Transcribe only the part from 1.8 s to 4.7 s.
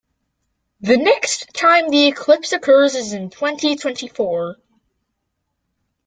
the eclipse occurs is in twenty-twenty-four.